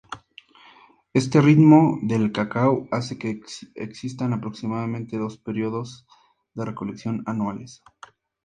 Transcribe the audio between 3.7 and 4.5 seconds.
existan